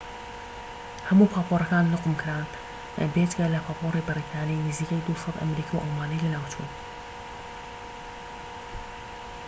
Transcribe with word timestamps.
هەموو 1.07 1.31
پاپۆرەکان 1.33 1.85
نقوم 1.93 2.13
کران، 2.21 2.47
بێجگە 3.13 3.47
لە 3.53 3.59
پاپۆری 3.65 4.05
بەریتانی، 4.07 4.63
نزیەکی 4.67 5.03
٢٠٠ 5.07 5.35
ئەمریکی 5.41 5.73
و 5.75 5.81
ئەڵمانی 5.83 6.21
لەناوچوون 6.23 6.71